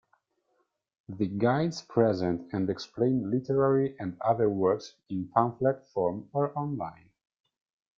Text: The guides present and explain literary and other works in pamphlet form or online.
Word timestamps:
The 1.09 1.27
guides 1.27 1.83
present 1.83 2.51
and 2.53 2.71
explain 2.71 3.29
literary 3.29 3.95
and 3.99 4.17
other 4.21 4.49
works 4.49 4.95
in 5.09 5.27
pamphlet 5.27 5.85
form 5.89 6.27
or 6.33 6.57
online. 6.57 7.11